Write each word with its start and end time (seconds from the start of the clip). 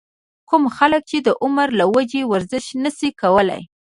کوم 0.49 0.63
خلک 0.77 1.01
چې 1.09 1.17
د 1.27 1.29
عمر 1.43 1.67
له 1.79 1.85
وجې 1.95 2.21
ورزش 2.31 2.65
نشي 2.83 3.09
کولے 3.21 3.59